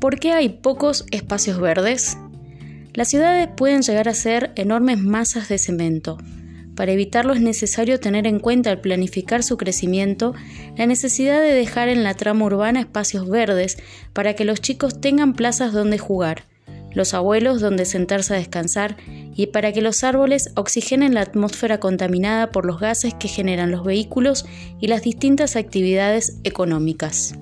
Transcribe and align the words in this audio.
¿Por 0.00 0.20
qué 0.20 0.30
hay 0.30 0.48
pocos 0.48 1.06
espacios 1.10 1.58
verdes? 1.58 2.16
Las 2.94 3.08
ciudades 3.08 3.48
pueden 3.56 3.82
llegar 3.82 4.08
a 4.08 4.14
ser 4.14 4.52
enormes 4.54 4.98
masas 4.98 5.48
de 5.48 5.58
cemento. 5.58 6.18
Para 6.76 6.92
evitarlo 6.92 7.32
es 7.32 7.40
necesario 7.40 7.98
tener 7.98 8.28
en 8.28 8.38
cuenta 8.38 8.70
al 8.70 8.80
planificar 8.80 9.42
su 9.42 9.56
crecimiento 9.56 10.34
la 10.76 10.86
necesidad 10.86 11.42
de 11.42 11.52
dejar 11.52 11.88
en 11.88 12.04
la 12.04 12.14
trama 12.14 12.44
urbana 12.44 12.78
espacios 12.78 13.28
verdes 13.28 13.76
para 14.12 14.34
que 14.34 14.44
los 14.44 14.60
chicos 14.60 15.00
tengan 15.00 15.34
plazas 15.34 15.72
donde 15.72 15.98
jugar, 15.98 16.44
los 16.92 17.12
abuelos 17.12 17.60
donde 17.60 17.84
sentarse 17.84 18.34
a 18.34 18.38
descansar 18.38 18.96
y 19.34 19.48
para 19.48 19.72
que 19.72 19.82
los 19.82 20.04
árboles 20.04 20.52
oxigenen 20.54 21.14
la 21.14 21.22
atmósfera 21.22 21.80
contaminada 21.80 22.52
por 22.52 22.66
los 22.66 22.78
gases 22.78 23.14
que 23.14 23.26
generan 23.26 23.72
los 23.72 23.82
vehículos 23.82 24.46
y 24.80 24.86
las 24.86 25.02
distintas 25.02 25.56
actividades 25.56 26.38
económicas. 26.44 27.34